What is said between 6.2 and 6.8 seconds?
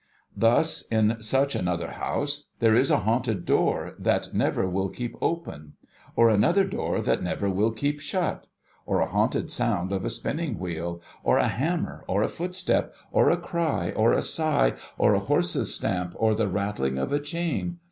another